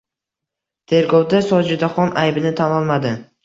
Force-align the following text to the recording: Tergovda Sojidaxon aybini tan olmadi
Tergovda 0.93 1.43
Sojidaxon 1.51 2.13
aybini 2.25 2.59
tan 2.61 2.79
olmadi 2.83 3.17